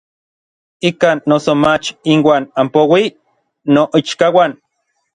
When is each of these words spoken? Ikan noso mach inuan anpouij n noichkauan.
Ikan 0.89 1.17
noso 1.29 1.51
mach 1.63 1.85
inuan 2.13 2.43
anpouij 2.61 3.07
n 3.15 3.17
noichkauan. 3.73 4.51